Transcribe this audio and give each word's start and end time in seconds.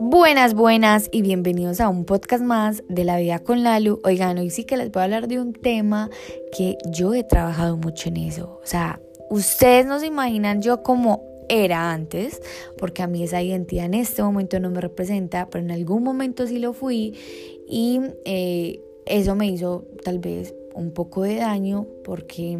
Buenas, 0.00 0.54
buenas 0.54 1.08
y 1.12 1.22
bienvenidos 1.22 1.80
a 1.80 1.88
un 1.88 2.04
podcast 2.04 2.42
más 2.42 2.82
de 2.88 3.04
la 3.04 3.18
vida 3.18 3.38
con 3.38 3.62
Lalu. 3.62 4.00
Oigan, 4.04 4.38
hoy 4.38 4.50
sí 4.50 4.64
que 4.64 4.76
les 4.76 4.90
voy 4.90 5.00
a 5.00 5.04
hablar 5.04 5.28
de 5.28 5.40
un 5.40 5.52
tema 5.52 6.10
que 6.56 6.76
yo 6.90 7.14
he 7.14 7.24
trabajado 7.24 7.76
mucho 7.76 8.08
en 8.08 8.18
eso. 8.18 8.60
O 8.62 8.66
sea, 8.66 9.00
ustedes 9.30 9.86
no 9.86 10.00
se 10.00 10.06
imaginan 10.06 10.62
yo 10.62 10.82
como 10.82 11.24
era 11.48 11.92
antes, 11.92 12.42
porque 12.76 13.02
a 13.02 13.06
mí 13.06 13.22
esa 13.22 13.42
identidad 13.42 13.86
en 13.86 13.94
este 13.94 14.22
momento 14.22 14.60
no 14.60 14.70
me 14.70 14.80
representa, 14.80 15.48
pero 15.50 15.64
en 15.64 15.70
algún 15.70 16.02
momento 16.02 16.46
sí 16.46 16.58
lo 16.58 16.72
fui 16.72 17.14
y 17.68 18.00
eh, 18.24 18.80
eso 19.06 19.34
me 19.34 19.46
hizo 19.46 19.86
tal 20.04 20.18
vez 20.18 20.54
un 20.78 20.92
poco 20.92 21.22
de 21.22 21.36
daño 21.36 21.86
porque 22.04 22.58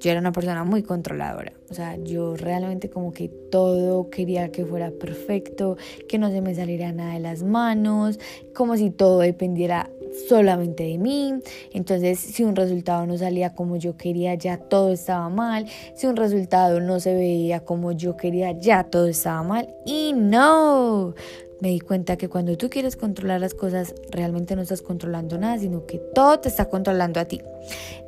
yo 0.00 0.10
era 0.10 0.20
una 0.20 0.32
persona 0.32 0.64
muy 0.64 0.82
controladora. 0.82 1.52
O 1.70 1.74
sea, 1.74 1.96
yo 1.96 2.36
realmente 2.36 2.88
como 2.88 3.12
que 3.12 3.28
todo 3.28 4.10
quería 4.10 4.50
que 4.50 4.64
fuera 4.64 4.90
perfecto, 4.90 5.76
que 6.08 6.18
no 6.18 6.30
se 6.30 6.40
me 6.40 6.54
saliera 6.54 6.92
nada 6.92 7.14
de 7.14 7.20
las 7.20 7.42
manos, 7.42 8.18
como 8.54 8.76
si 8.76 8.90
todo 8.90 9.20
dependiera 9.20 9.90
solamente 10.28 10.84
de 10.84 10.98
mí. 10.98 11.34
Entonces, 11.72 12.18
si 12.18 12.44
un 12.44 12.56
resultado 12.56 13.06
no 13.06 13.16
salía 13.18 13.54
como 13.54 13.76
yo 13.76 13.96
quería, 13.96 14.34
ya 14.34 14.56
todo 14.56 14.90
estaba 14.92 15.28
mal. 15.28 15.66
Si 15.94 16.06
un 16.06 16.16
resultado 16.16 16.80
no 16.80 16.98
se 16.98 17.14
veía 17.14 17.60
como 17.60 17.92
yo 17.92 18.16
quería, 18.16 18.52
ya 18.52 18.84
todo 18.84 19.06
estaba 19.06 19.42
mal. 19.42 19.74
Y 19.84 20.12
no, 20.14 21.14
me 21.60 21.68
di 21.68 21.80
cuenta 21.80 22.16
que 22.16 22.28
cuando 22.28 22.56
tú 22.56 22.70
quieres 22.70 22.96
controlar 22.96 23.40
las 23.40 23.54
cosas, 23.54 23.94
realmente 24.10 24.56
no 24.56 24.62
estás 24.62 24.82
controlando 24.82 25.38
nada, 25.38 25.58
sino 25.58 25.86
que 25.86 25.98
todo 26.14 26.40
te 26.40 26.48
está 26.48 26.68
controlando 26.68 27.20
a 27.20 27.26
ti. 27.26 27.40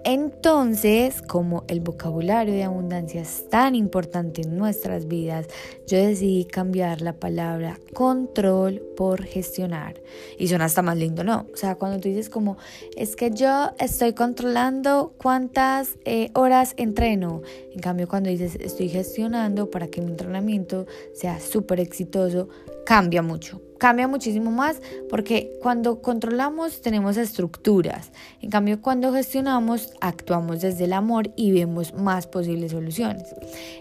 Entonces, 0.05 1.23
como 1.23 1.65
el 1.69 1.81
vocabulario 1.81 2.55
de 2.55 2.65
abundancia 2.65 3.21
es 3.21 3.49
tan 3.49 3.75
importante 3.75 4.43
en 4.43 4.57
nuestras 4.57 5.07
vidas, 5.07 5.47
yo 5.87 5.99
decidí 5.99 6.45
cambiar 6.45 7.03
la 7.03 7.13
palabra 7.13 7.79
control 7.93 8.83
por 8.97 9.23
gestionar. 9.23 10.01
Y 10.39 10.49
suena 10.49 10.65
hasta 10.65 10.83
más 10.83 10.97
lindo, 10.97 11.23
¿no? 11.23 11.47
O 11.53 11.57
sea, 11.57 11.77
cuando 11.77 12.01
tú 12.01 12.09
dices 12.09 12.31
como, 12.31 12.57
es 12.97 13.15
que 13.15 13.31
yo 13.31 13.71
estoy 13.79 14.13
controlando 14.13 15.13
cuántas 15.19 15.99
eh, 16.05 16.31
horas 16.35 16.75
entreno. 16.79 17.43
En 17.73 17.81
cambio, 17.81 18.09
cuando 18.09 18.31
dices, 18.31 18.57
estoy 18.61 18.89
gestionando 18.89 19.71
para 19.71 19.87
que 19.87 20.01
mi 20.01 20.11
entrenamiento 20.11 20.87
sea 21.15 21.39
súper 21.39 21.79
exitoso, 21.79 22.49
cambia 22.85 23.23
mucho, 23.23 23.61
cambia 23.79 24.07
muchísimo 24.07 24.51
más 24.51 24.81
porque 25.09 25.53
cuando 25.61 26.03
controlamos 26.03 26.81
tenemos 26.81 27.17
estructuras, 27.17 28.13
en 28.41 28.51
cambio 28.51 28.81
cuando 28.81 29.13
gestionamos 29.13 29.93
actuamos 30.01 30.61
desde 30.61 30.85
el 30.85 30.93
amor 30.93 31.31
y 31.37 31.53
vemos 31.53 31.95
más 31.95 32.27
posibles 32.27 32.73
soluciones. 32.73 33.35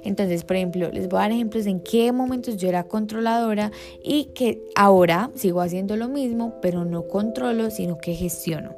Entonces, 0.03 0.43
por 0.43 0.55
ejemplo, 0.55 0.89
les 0.91 1.07
voy 1.07 1.19
a 1.19 1.21
dar 1.23 1.31
ejemplos 1.31 1.65
en 1.65 1.81
qué 1.81 2.11
momentos 2.11 2.57
yo 2.57 2.69
era 2.69 2.85
controladora 2.85 3.71
y 4.03 4.25
que 4.35 4.63
ahora 4.75 5.29
sigo 5.35 5.61
haciendo 5.61 5.95
lo 5.95 6.07
mismo, 6.07 6.55
pero 6.61 6.85
no 6.85 7.07
controlo, 7.07 7.69
sino 7.69 7.97
que 7.97 8.13
gestiono. 8.15 8.75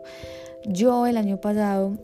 Yo 0.66 1.06
el 1.08 1.18
año 1.18 1.42
pasado 1.42 1.98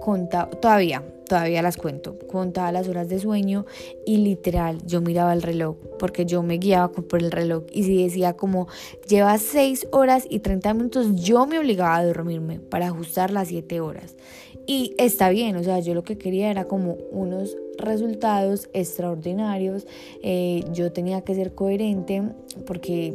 contaba, 0.00 0.50
todavía, 0.50 1.02
todavía 1.28 1.62
las 1.62 1.76
cuento, 1.76 2.18
contaba 2.28 2.72
las 2.72 2.88
horas 2.88 3.08
de 3.08 3.18
sueño 3.18 3.66
y 4.04 4.18
literal 4.18 4.78
yo 4.86 5.00
miraba 5.00 5.32
el 5.32 5.42
reloj 5.42 5.76
porque 5.98 6.24
yo 6.24 6.42
me 6.42 6.58
guiaba 6.58 6.90
por 6.92 7.22
el 7.22 7.30
reloj 7.30 7.64
y 7.72 7.84
si 7.84 8.02
decía 8.02 8.34
como 8.34 8.68
lleva 9.08 9.36
6 9.38 9.88
horas 9.92 10.26
y 10.28 10.40
30 10.40 10.74
minutos 10.74 11.14
yo 11.16 11.46
me 11.46 11.58
obligaba 11.58 11.96
a 11.96 12.04
dormirme 12.04 12.60
para 12.60 12.86
ajustar 12.88 13.30
las 13.30 13.48
7 13.48 13.80
horas. 13.80 14.16
Y 14.68 14.94
está 14.98 15.28
bien, 15.30 15.56
o 15.56 15.62
sea 15.62 15.78
yo 15.78 15.94
lo 15.94 16.02
que 16.02 16.18
quería 16.18 16.50
era 16.50 16.64
como 16.64 16.96
unos 17.10 17.56
resultados 17.78 18.68
extraordinarios, 18.72 19.86
eh, 20.22 20.64
yo 20.72 20.92
tenía 20.92 21.20
que 21.22 21.34
ser 21.34 21.54
coherente 21.54 22.22
porque 22.66 23.14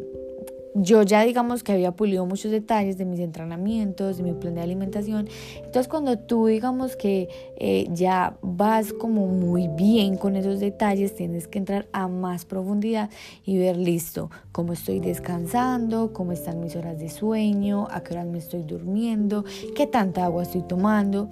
yo 0.73 1.03
ya 1.03 1.23
digamos 1.23 1.63
que 1.63 1.73
había 1.73 1.91
pulido 1.91 2.25
muchos 2.25 2.51
detalles 2.51 2.97
de 2.97 3.05
mis 3.05 3.19
entrenamientos, 3.19 4.17
de 4.17 4.23
mi 4.23 4.33
plan 4.33 4.55
de 4.55 4.61
alimentación. 4.61 5.27
Entonces 5.57 5.87
cuando 5.87 6.17
tú 6.17 6.45
digamos 6.45 6.95
que 6.95 7.29
eh, 7.57 7.87
ya 7.91 8.37
vas 8.41 8.93
como 8.93 9.27
muy 9.27 9.67
bien 9.67 10.17
con 10.17 10.35
esos 10.35 10.59
detalles, 10.59 11.15
tienes 11.15 11.47
que 11.47 11.59
entrar 11.59 11.87
a 11.91 12.07
más 12.07 12.45
profundidad 12.45 13.09
y 13.45 13.57
ver 13.57 13.77
listo, 13.77 14.29
cómo 14.51 14.73
estoy 14.73 14.99
descansando, 14.99 16.13
cómo 16.13 16.31
están 16.31 16.59
mis 16.59 16.75
horas 16.75 16.99
de 16.99 17.09
sueño, 17.09 17.87
a 17.91 18.01
qué 18.01 18.13
horas 18.13 18.27
me 18.27 18.37
estoy 18.37 18.63
durmiendo, 18.63 19.43
qué 19.75 19.87
tanta 19.87 20.25
agua 20.25 20.43
estoy 20.43 20.61
tomando. 20.63 21.29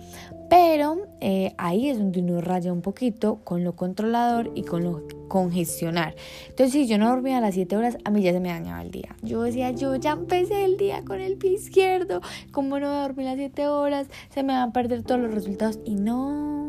Pero 0.49 1.08
eh, 1.21 1.53
ahí 1.57 1.89
es 1.89 1.97
donde 1.97 2.21
uno 2.21 2.41
raya 2.41 2.71
un 2.71 2.81
poquito 2.81 3.39
con 3.43 3.63
lo 3.63 3.75
controlador 3.75 4.51
y 4.55 4.63
con 4.63 4.83
lo 4.83 5.07
congestionar. 5.27 6.15
Entonces, 6.47 6.73
si 6.73 6.87
yo 6.87 6.97
no 6.97 7.09
dormía 7.09 7.37
a 7.37 7.41
las 7.41 7.53
7 7.53 7.77
horas, 7.77 7.97
a 8.03 8.09
mí 8.09 8.21
ya 8.21 8.33
se 8.33 8.39
me 8.39 8.49
dañaba 8.49 8.81
el 8.81 8.91
día. 8.91 9.15
Yo 9.21 9.43
decía, 9.43 9.71
yo 9.71 9.95
ya 9.95 10.11
empecé 10.11 10.65
el 10.65 10.77
día 10.77 11.03
con 11.05 11.21
el 11.21 11.37
pie 11.37 11.53
izquierdo, 11.53 12.21
¿cómo 12.51 12.79
no 12.79 13.01
dormir 13.01 13.25
las 13.27 13.37
7 13.37 13.67
horas? 13.67 14.07
Se 14.29 14.43
me 14.43 14.53
van 14.53 14.69
a 14.69 14.73
perder 14.73 15.03
todos 15.03 15.21
los 15.21 15.33
resultados. 15.33 15.79
Y 15.85 15.95
no, 15.95 16.68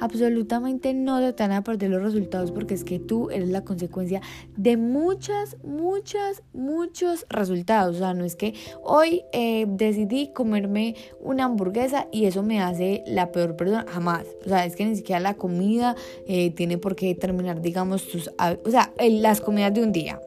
absolutamente 0.00 0.94
no 0.94 1.34
te 1.34 1.42
van 1.42 1.52
a 1.52 1.64
perder 1.64 1.90
los 1.90 2.02
resultados 2.02 2.52
porque 2.52 2.74
es 2.74 2.84
que 2.84 2.98
tú 2.98 3.30
eres 3.30 3.48
la 3.48 3.62
consecuencia 3.62 4.20
de 4.56 4.76
muchas, 4.76 5.56
muchas, 5.64 6.42
muchos 6.52 7.26
resultados. 7.28 7.96
O 7.96 7.98
sea, 7.98 8.14
no 8.14 8.24
es 8.24 8.36
que 8.36 8.54
hoy 8.82 9.22
eh, 9.32 9.66
decidí 9.68 10.32
comerme 10.32 10.96
una 11.20 11.44
hamburguesa 11.44 12.08
y 12.12 12.26
eso 12.26 12.42
me 12.42 12.60
hace 12.60 13.02
la 13.06 13.32
peor 13.32 13.56
persona, 13.56 13.84
jamás. 13.88 14.26
O 14.44 14.48
sea, 14.48 14.64
es 14.64 14.76
que 14.76 14.84
ni 14.84 14.96
siquiera 14.96 15.20
la 15.20 15.34
comida 15.34 15.96
eh, 16.26 16.50
tiene 16.50 16.78
por 16.78 16.96
qué 16.96 17.06
determinar, 17.06 17.60
digamos, 17.60 18.08
tus... 18.08 18.30
O 18.64 18.70
sea, 18.70 18.92
las 18.98 19.40
comidas 19.40 19.74
de 19.74 19.82
un 19.82 19.92
día. 19.92 20.20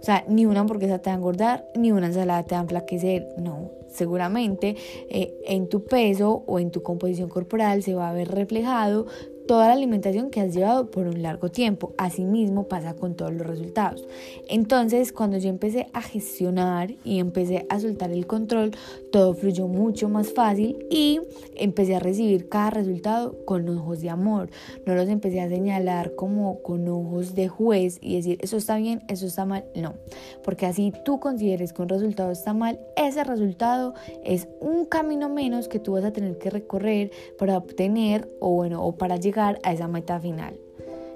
O 0.00 0.02
sea, 0.02 0.24
ni 0.28 0.46
una 0.46 0.60
hamburguesa 0.60 0.98
te 0.98 1.10
va 1.10 1.14
a 1.14 1.18
engordar, 1.18 1.66
ni 1.74 1.92
una 1.92 2.06
ensalada 2.06 2.42
te 2.44 2.54
va 2.54 2.60
a 2.60 2.62
enflaquecer. 2.62 3.26
No, 3.38 3.70
seguramente 3.92 4.76
eh, 5.08 5.34
en 5.46 5.68
tu 5.68 5.84
peso 5.84 6.44
o 6.46 6.58
en 6.58 6.70
tu 6.70 6.82
composición 6.82 7.28
corporal 7.28 7.82
se 7.82 7.94
va 7.94 8.10
a 8.10 8.12
ver 8.12 8.28
reflejado 8.28 9.06
toda 9.46 9.66
la 9.66 9.74
alimentación 9.74 10.30
que 10.30 10.40
has 10.40 10.54
llevado 10.54 10.90
por 10.90 11.06
un 11.06 11.22
largo 11.22 11.50
tiempo. 11.50 11.92
Asimismo 11.98 12.68
pasa 12.68 12.94
con 12.94 13.14
todos 13.14 13.32
los 13.32 13.46
resultados. 13.46 14.06
Entonces, 14.48 15.12
cuando 15.12 15.38
yo 15.38 15.48
empecé 15.48 15.88
a 15.92 16.02
gestionar 16.02 16.94
y 17.04 17.18
empecé 17.18 17.66
a 17.68 17.80
soltar 17.80 18.12
el 18.12 18.26
control, 18.26 18.72
todo 19.12 19.34
fluyó 19.34 19.68
mucho 19.68 20.08
más 20.08 20.32
fácil 20.32 20.84
y 20.90 21.20
empecé 21.54 21.94
a 21.94 22.00
recibir 22.00 22.48
cada 22.48 22.70
resultado 22.70 23.36
con 23.44 23.68
ojos 23.68 24.00
de 24.00 24.10
amor. 24.10 24.48
No 24.86 24.94
los 24.94 25.08
empecé 25.08 25.40
a 25.40 25.48
señalar 25.48 26.16
como 26.16 26.62
con 26.62 26.88
ojos 26.88 27.34
de 27.34 27.46
juez 27.46 27.98
y 28.00 28.16
decir, 28.16 28.38
eso 28.40 28.56
está 28.56 28.78
bien, 28.78 29.02
eso 29.08 29.26
está 29.26 29.44
mal. 29.44 29.64
No, 29.76 29.94
porque 30.42 30.66
así 30.66 30.92
tú 31.04 31.20
consideres 31.20 31.72
que 31.72 31.82
un 31.82 31.90
resultado 31.90 32.32
está 32.32 32.54
mal, 32.54 32.80
ese 32.96 33.22
resultado 33.22 33.94
es 34.24 34.48
un 34.60 34.86
camino 34.86 35.28
menos 35.28 35.68
que 35.68 35.78
tú 35.78 35.92
vas 35.92 36.04
a 36.04 36.12
tener 36.12 36.38
que 36.38 36.50
recorrer 36.50 37.12
para 37.38 37.58
obtener 37.58 38.28
o 38.40 38.50
bueno, 38.50 38.84
o 38.84 38.96
para 38.96 39.16
llegar 39.16 39.60
a 39.62 39.72
esa 39.72 39.86
meta 39.86 40.18
final. 40.18 40.58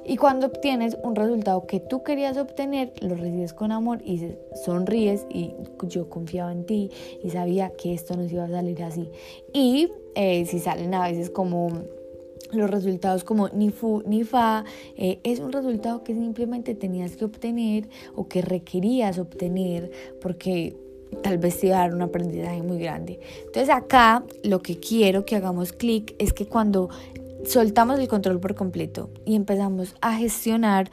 Y 0.07 0.17
cuando 0.17 0.47
obtienes 0.47 0.97
un 1.03 1.17
resultado 1.17 1.67
que 1.67 1.81
tú 1.81 2.03
querías 2.03 2.37
obtener, 2.37 2.93
lo 3.01 3.17
recibes 3.17 3.53
con 3.53 3.73
amor 3.73 4.01
y 4.05 4.35
sonríes 4.65 5.27
y 5.29 5.53
yo 5.83 6.09
confiaba 6.09 6.53
en 6.53 6.65
ti 6.65 6.91
y 7.23 7.31
sabía 7.31 7.71
que 7.71 7.93
esto 7.93 8.17
no 8.17 8.25
iba 8.25 8.45
a 8.45 8.51
salir 8.51 8.83
así. 8.85 9.11
Y 9.53 9.89
eh, 10.15 10.47
si 10.47 10.61
salen 10.61 10.95
a 10.95 11.09
veces 11.09 11.31
como 11.31 11.71
los 12.53 12.71
resultados 12.71 13.25
como 13.25 13.49
ni 13.49 13.71
fu 13.71 14.03
ni 14.07 14.23
fa, 14.23 14.65
eh, 14.97 15.19
es 15.25 15.41
un 15.41 15.53
resultado 15.53 16.05
que 16.05 16.15
simplemente 16.15 16.75
tenías 16.75 17.17
que 17.17 17.25
obtener 17.25 17.89
o 18.15 18.29
que 18.29 18.43
requerías 18.43 19.19
obtener 19.19 19.91
porque 20.21 20.77
tal 21.23 21.39
vez 21.39 21.59
te 21.61 21.71
va 21.71 21.77
a 21.77 21.81
dar 21.81 21.95
un 21.95 22.03
aprendizaje 22.03 22.63
muy 22.63 22.79
grande. 22.79 23.19
Entonces 23.47 23.71
acá 23.71 24.25
lo 24.43 24.63
que 24.63 24.79
quiero 24.79 25.25
que 25.25 25.37
hagamos 25.37 25.73
clic 25.73 26.15
es 26.19 26.33
que 26.33 26.47
cuando 26.47 26.91
soltamos 27.47 27.99
el 27.99 28.09
control 28.09 28.41
por 28.41 28.55
completo 28.55 29.11
y 29.25 29.35
empezamos 29.37 29.95
a 30.01 30.17
gestionar, 30.17 30.91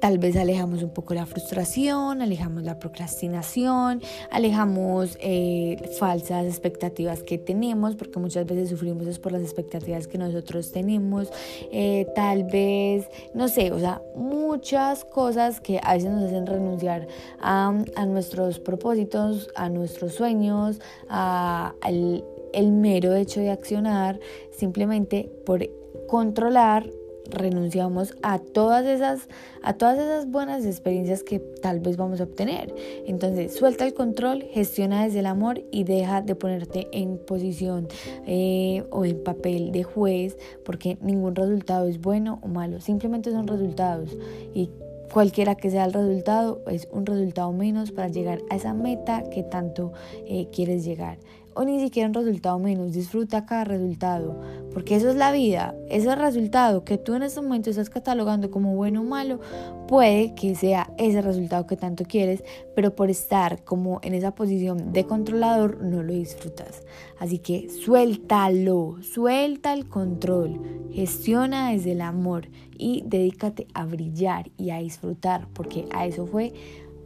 tal 0.00 0.18
vez 0.18 0.36
alejamos 0.36 0.82
un 0.82 0.90
poco 0.90 1.14
la 1.14 1.26
frustración, 1.26 2.22
alejamos 2.22 2.64
la 2.64 2.78
procrastinación, 2.78 4.02
alejamos 4.30 5.16
eh, 5.20 5.76
falsas 5.98 6.46
expectativas 6.46 7.22
que 7.22 7.38
tenemos, 7.38 7.94
porque 7.94 8.18
muchas 8.18 8.44
veces 8.46 8.70
sufrimos 8.70 9.06
es 9.06 9.18
por 9.18 9.32
las 9.32 9.42
expectativas 9.42 10.08
que 10.08 10.18
nosotros 10.18 10.72
tenemos, 10.72 11.30
eh, 11.70 12.06
tal 12.16 12.44
vez, 12.44 13.06
no 13.34 13.46
sé, 13.46 13.70
o 13.70 13.78
sea, 13.78 14.02
muchas 14.16 15.04
cosas 15.04 15.60
que 15.60 15.78
a 15.82 15.94
veces 15.94 16.10
nos 16.10 16.24
hacen 16.24 16.46
renunciar 16.46 17.06
a, 17.40 17.72
a 17.94 18.06
nuestros 18.06 18.58
propósitos, 18.58 19.50
a 19.54 19.68
nuestros 19.68 20.14
sueños, 20.14 20.80
a, 21.08 21.74
al 21.80 22.24
el 22.52 22.70
mero 22.70 23.14
hecho 23.14 23.40
de 23.40 23.50
accionar 23.50 24.20
simplemente 24.50 25.30
por 25.44 25.66
controlar 26.12 26.90
renunciamos 27.30 28.14
a 28.20 28.38
todas 28.38 28.84
esas 28.84 29.30
a 29.62 29.72
todas 29.72 29.98
esas 29.98 30.30
buenas 30.30 30.66
experiencias 30.66 31.22
que 31.22 31.38
tal 31.38 31.80
vez 31.80 31.96
vamos 31.96 32.20
a 32.20 32.24
obtener. 32.24 32.74
Entonces, 33.06 33.54
suelta 33.54 33.86
el 33.86 33.94
control, 33.94 34.42
gestiona 34.50 35.04
desde 35.04 35.20
el 35.20 35.26
amor 35.26 35.62
y 35.70 35.84
deja 35.84 36.20
de 36.20 36.34
ponerte 36.34 36.86
en 36.92 37.16
posición 37.16 37.88
eh, 38.26 38.84
o 38.90 39.06
en 39.06 39.24
papel 39.24 39.72
de 39.72 39.84
juez, 39.84 40.36
porque 40.66 40.98
ningún 41.00 41.34
resultado 41.34 41.88
es 41.88 41.98
bueno 41.98 42.40
o 42.42 42.48
malo, 42.48 42.82
simplemente 42.82 43.30
son 43.30 43.46
resultados 43.46 44.14
y 44.52 44.68
cualquiera 45.10 45.54
que 45.54 45.70
sea 45.70 45.86
el 45.86 45.94
resultado 45.94 46.60
es 46.66 46.88
un 46.90 47.06
resultado 47.06 47.52
menos 47.54 47.90
para 47.90 48.08
llegar 48.08 48.40
a 48.50 48.56
esa 48.56 48.74
meta 48.74 49.24
que 49.30 49.44
tanto 49.44 49.92
eh, 50.26 50.48
quieres 50.52 50.84
llegar 50.84 51.16
o 51.54 51.64
ni 51.64 51.80
siquiera 51.80 52.08
un 52.08 52.14
resultado 52.14 52.58
menos. 52.58 52.92
Disfruta 52.92 53.46
cada 53.46 53.64
resultado, 53.64 54.40
porque 54.72 54.96
eso 54.96 55.10
es 55.10 55.16
la 55.16 55.32
vida. 55.32 55.74
Ese 55.88 56.14
resultado 56.14 56.84
que 56.84 56.98
tú 56.98 57.14
en 57.14 57.22
este 57.22 57.40
momento 57.40 57.70
estás 57.70 57.90
catalogando 57.90 58.50
como 58.50 58.74
bueno 58.74 59.00
o 59.00 59.04
malo, 59.04 59.40
puede 59.88 60.34
que 60.34 60.54
sea 60.54 60.92
ese 60.98 61.22
resultado 61.22 61.66
que 61.66 61.76
tanto 61.76 62.04
quieres, 62.04 62.42
pero 62.74 62.94
por 62.94 63.10
estar 63.10 63.64
como 63.64 64.00
en 64.02 64.14
esa 64.14 64.34
posición 64.34 64.92
de 64.92 65.04
controlador 65.04 65.82
no 65.82 66.02
lo 66.02 66.12
disfrutas. 66.12 66.82
Así 67.18 67.38
que 67.38 67.68
suéltalo, 67.68 68.96
suelta 69.02 69.72
el 69.72 69.88
control, 69.88 70.60
gestiona 70.92 71.72
desde 71.72 71.92
el 71.92 72.00
amor 72.00 72.48
y 72.76 73.02
dedícate 73.06 73.66
a 73.74 73.84
brillar 73.86 74.50
y 74.56 74.70
a 74.70 74.78
disfrutar, 74.78 75.46
porque 75.52 75.86
a 75.92 76.06
eso 76.06 76.26
fue 76.26 76.52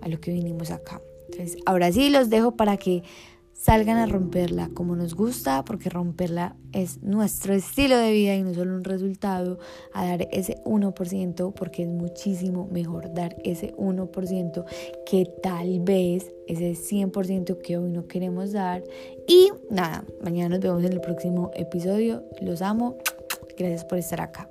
a 0.00 0.08
lo 0.08 0.20
que 0.20 0.32
vinimos 0.32 0.70
acá. 0.70 1.00
Entonces, 1.30 1.58
ahora 1.66 1.90
sí 1.92 2.08
los 2.08 2.30
dejo 2.30 2.52
para 2.52 2.76
que 2.76 3.02
salgan 3.56 3.96
a 3.96 4.06
romperla 4.06 4.70
como 4.74 4.96
nos 4.96 5.14
gusta, 5.14 5.64
porque 5.64 5.90
romperla 5.90 6.56
es 6.72 7.02
nuestro 7.02 7.54
estilo 7.54 7.96
de 7.98 8.12
vida 8.12 8.34
y 8.34 8.42
no 8.42 8.54
solo 8.54 8.74
un 8.74 8.84
resultado, 8.84 9.58
a 9.92 10.06
dar 10.06 10.28
ese 10.30 10.56
1%, 10.64 11.54
porque 11.54 11.82
es 11.82 11.88
muchísimo 11.88 12.68
mejor 12.70 13.12
dar 13.14 13.36
ese 13.44 13.74
1% 13.76 14.64
que 15.04 15.26
tal 15.42 15.80
vez 15.80 16.32
ese 16.46 16.72
100% 16.72 17.60
que 17.62 17.78
hoy 17.78 17.90
no 17.90 18.06
queremos 18.06 18.52
dar. 18.52 18.84
Y 19.26 19.50
nada, 19.70 20.04
mañana 20.22 20.50
nos 20.50 20.60
vemos 20.60 20.84
en 20.84 20.92
el 20.92 21.00
próximo 21.00 21.50
episodio. 21.54 22.24
Los 22.40 22.62
amo. 22.62 22.98
Gracias 23.58 23.84
por 23.84 23.98
estar 23.98 24.20
acá. 24.20 24.48